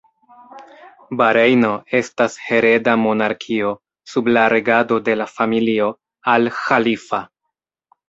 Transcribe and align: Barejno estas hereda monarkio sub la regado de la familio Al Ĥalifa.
Barejno 1.19 1.69
estas 1.99 2.39
hereda 2.47 2.97
monarkio 3.03 3.75
sub 4.15 4.33
la 4.37 4.49
regado 4.57 5.01
de 5.11 5.19
la 5.23 5.31
familio 5.37 5.95
Al 6.37 6.55
Ĥalifa. 6.65 7.27